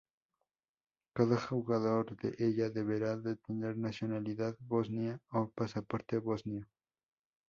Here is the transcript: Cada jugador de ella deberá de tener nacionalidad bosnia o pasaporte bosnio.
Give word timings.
Cada 1.13 1.37
jugador 1.39 2.15
de 2.17 2.33
ella 2.39 2.71
deberá 2.71 3.15
de 3.17 3.35
tener 3.35 3.77
nacionalidad 3.77 4.57
bosnia 4.61 5.19
o 5.29 5.51
pasaporte 5.51 6.17
bosnio. 6.17 6.65